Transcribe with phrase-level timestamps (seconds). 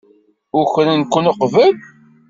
[0.59, 1.73] Ukren-ken uqbel?